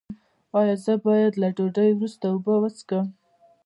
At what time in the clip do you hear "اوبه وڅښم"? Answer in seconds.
2.29-3.05